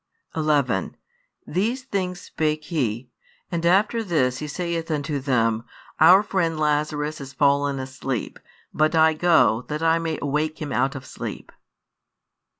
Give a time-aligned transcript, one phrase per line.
[0.35, 0.97] 11
[1.45, 3.11] These things spake He:
[3.51, 5.63] and after this He saith unto them,
[5.99, 8.39] Our friend Lazarus is fallen asleep:
[8.73, 11.51] but I go, that I may awake him out of sleep.